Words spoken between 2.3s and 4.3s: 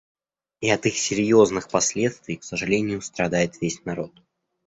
к сожалению, страдает весь народ.